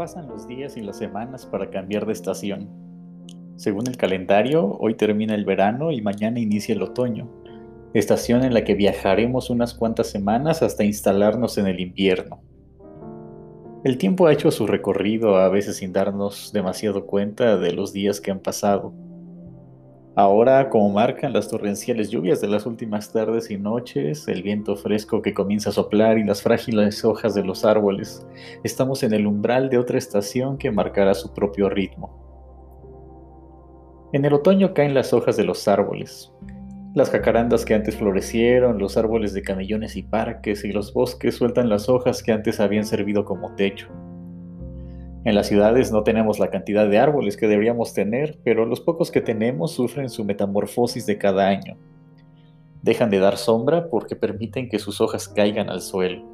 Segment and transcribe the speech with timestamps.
[0.00, 2.70] Pasan los días y las semanas para cambiar de estación.
[3.56, 7.28] Según el calendario, hoy termina el verano y mañana inicia el otoño,
[7.92, 12.40] estación en la que viajaremos unas cuantas semanas hasta instalarnos en el invierno.
[13.84, 18.22] El tiempo ha hecho su recorrido a veces sin darnos demasiado cuenta de los días
[18.22, 18.94] que han pasado.
[20.16, 25.22] Ahora, como marcan las torrenciales lluvias de las últimas tardes y noches, el viento fresco
[25.22, 28.26] que comienza a soplar y las frágiles hojas de los árboles,
[28.64, 32.18] estamos en el umbral de otra estación que marcará su propio ritmo.
[34.12, 36.32] En el otoño caen las hojas de los árboles,
[36.92, 41.68] las jacarandas que antes florecieron, los árboles de camellones y parques y los bosques sueltan
[41.68, 43.86] las hojas que antes habían servido como techo.
[45.22, 49.10] En las ciudades no tenemos la cantidad de árboles que deberíamos tener, pero los pocos
[49.10, 51.76] que tenemos sufren su metamorfosis de cada año.
[52.82, 56.24] Dejan de dar sombra porque permiten que sus hojas caigan al suelo.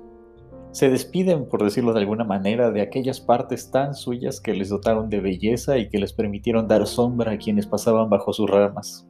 [0.71, 5.11] Se despiden, por decirlo de alguna manera, de aquellas partes tan suyas que les dotaron
[5.11, 9.05] de belleza y que les permitieron dar sombra a quienes pasaban bajo sus ramas.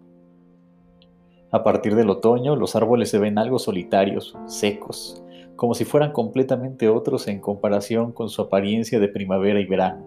[1.53, 5.23] A partir del otoño, los árboles se ven algo solitarios, secos,
[5.57, 10.05] como si fueran completamente otros en comparación con su apariencia de primavera y verano.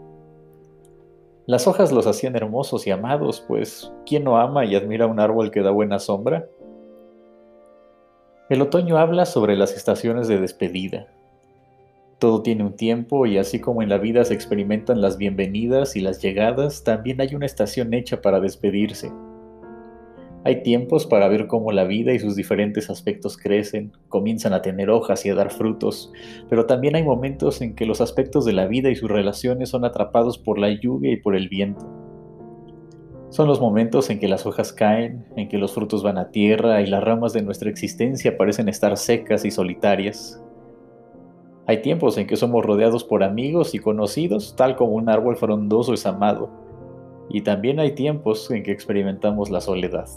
[1.45, 5.49] Las hojas los hacían hermosos y amados, pues ¿quién no ama y admira un árbol
[5.49, 6.47] que da buena sombra?
[8.49, 11.07] El otoño habla sobre las estaciones de despedida.
[12.19, 16.01] Todo tiene un tiempo y así como en la vida se experimentan las bienvenidas y
[16.01, 19.11] las llegadas, también hay una estación hecha para despedirse.
[20.45, 24.89] Hay tiempos para ver cómo la vida y sus diferentes aspectos crecen, comienzan a tener
[24.89, 26.13] hojas y a dar frutos,
[26.49, 29.83] pero también hay momentos en que los aspectos de la vida y sus relaciones son
[29.83, 31.85] atrapados por la lluvia y por el viento.
[33.29, 36.81] Son los momentos en que las hojas caen, en que los frutos van a tierra
[36.81, 40.41] y las ramas de nuestra existencia parecen estar secas y solitarias.
[41.67, 45.93] Hay tiempos en que somos rodeados por amigos y conocidos, tal como un árbol frondoso
[45.93, 46.49] es amado,
[47.29, 50.07] y también hay tiempos en que experimentamos la soledad.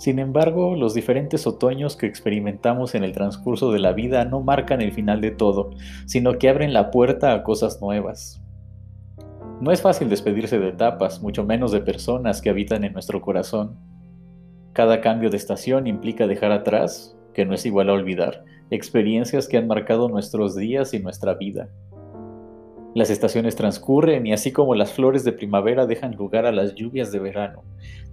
[0.00, 4.80] Sin embargo, los diferentes otoños que experimentamos en el transcurso de la vida no marcan
[4.80, 5.72] el final de todo,
[6.06, 8.42] sino que abren la puerta a cosas nuevas.
[9.60, 13.76] No es fácil despedirse de etapas, mucho menos de personas que habitan en nuestro corazón.
[14.72, 19.58] Cada cambio de estación implica dejar atrás, que no es igual a olvidar, experiencias que
[19.58, 21.68] han marcado nuestros días y nuestra vida.
[22.92, 27.12] Las estaciones transcurren y así como las flores de primavera dejan lugar a las lluvias
[27.12, 27.62] de verano,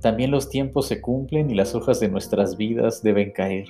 [0.02, 3.68] también los tiempos se cumplen y las hojas de nuestras vidas deben caer.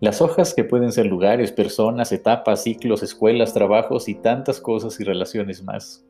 [0.00, 5.04] Las hojas que pueden ser lugares, personas, etapas, ciclos, escuelas, trabajos y tantas cosas y
[5.04, 6.04] relaciones más.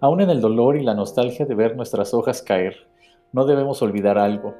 [0.00, 2.86] Aún en el dolor y la nostalgia de ver nuestras hojas caer,
[3.32, 4.54] no debemos olvidar algo,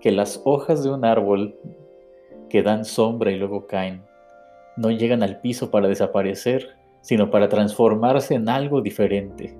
[0.00, 1.56] que las hojas de un árbol
[2.50, 4.04] que dan sombra y luego caen,
[4.76, 9.56] no llegan al piso para desaparecer, sino para transformarse en algo diferente.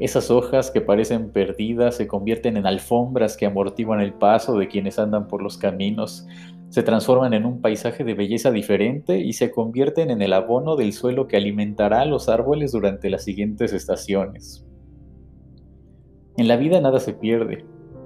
[0.00, 4.98] Esas hojas que parecen perdidas se convierten en alfombras que amortiguan el paso de quienes
[4.98, 6.26] andan por los caminos,
[6.68, 10.92] se transforman en un paisaje de belleza diferente y se convierten en el abono del
[10.92, 14.66] suelo que alimentará a los árboles durante las siguientes estaciones.
[16.36, 17.64] En la vida nada se pierde,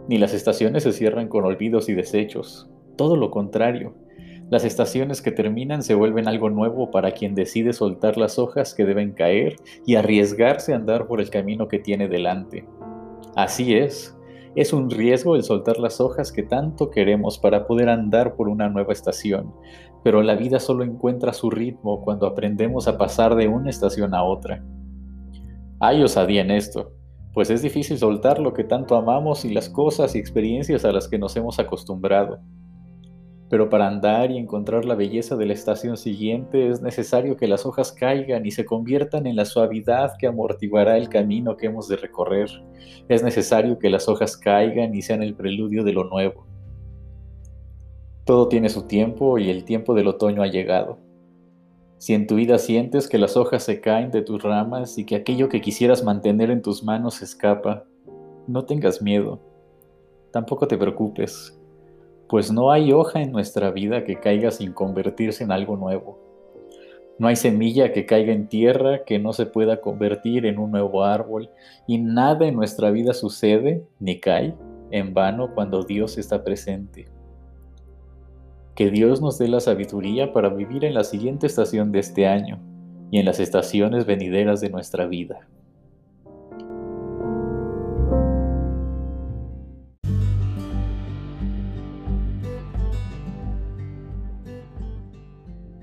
[0.08, 3.94] ni las estaciones se cierran con olvidos y desechos, todo lo contrario
[4.50, 8.86] las estaciones que terminan se vuelven algo nuevo para quien decide soltar las hojas que
[8.86, 12.66] deben caer y arriesgarse a andar por el camino que tiene delante.
[13.36, 14.16] Así es,
[14.56, 18.70] es un riesgo el soltar las hojas que tanto queremos para poder andar por una
[18.70, 19.52] nueva estación,
[20.02, 24.24] pero la vida solo encuentra su ritmo cuando aprendemos a pasar de una estación a
[24.24, 24.64] otra.
[25.78, 26.92] Hay osadía en esto,
[27.34, 31.06] pues es difícil soltar lo que tanto amamos y las cosas y experiencias a las
[31.06, 32.40] que nos hemos acostumbrado.
[33.50, 37.64] Pero para andar y encontrar la belleza de la estación siguiente es necesario que las
[37.64, 41.96] hojas caigan y se conviertan en la suavidad que amortiguará el camino que hemos de
[41.96, 42.50] recorrer.
[43.08, 46.46] Es necesario que las hojas caigan y sean el preludio de lo nuevo.
[48.24, 50.98] Todo tiene su tiempo y el tiempo del otoño ha llegado.
[51.96, 55.16] Si en tu vida sientes que las hojas se caen de tus ramas y que
[55.16, 57.84] aquello que quisieras mantener en tus manos escapa,
[58.46, 59.40] no tengas miedo.
[60.30, 61.57] Tampoco te preocupes
[62.28, 66.18] pues no hay hoja en nuestra vida que caiga sin convertirse en algo nuevo.
[67.18, 71.04] No hay semilla que caiga en tierra que no se pueda convertir en un nuevo
[71.04, 71.50] árbol
[71.86, 74.54] y nada en nuestra vida sucede ni cae
[74.90, 77.08] en vano cuando Dios está presente.
[78.76, 82.60] Que Dios nos dé la sabiduría para vivir en la siguiente estación de este año
[83.10, 85.48] y en las estaciones venideras de nuestra vida.